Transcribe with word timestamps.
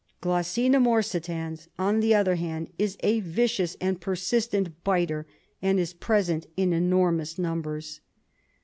G. 0.23 0.27
morsitans, 0.67 1.67
on 1.77 1.99
the 1.99 2.15
other 2.15 2.33
hand, 2.33 2.71
is 2.79 2.97
a 3.01 3.19
vicious 3.19 3.77
and 3.79 4.01
persistent 4.01 4.83
biter, 4.83 5.27
and 5.61 5.79
is 5.79 5.93
present 5.93 6.47
in 6.57 6.73
enormous 6.73 7.35
nambers. 7.35 7.99